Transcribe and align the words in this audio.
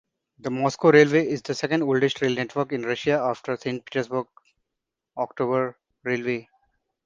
The 0.39 0.49
Moscow 0.49 0.89
railway 0.89 1.27
is 1.27 1.43
the 1.43 1.53
second 1.53 1.83
oldest 1.83 2.23
rail 2.23 2.33
network 2.33 2.71
in 2.71 2.81
Russia 2.81 3.21
after 3.23 3.51
the 3.55 3.61
St. 3.61 3.85
Petersburg 3.85 4.25
October 5.15 5.77
Railway. 6.03 6.49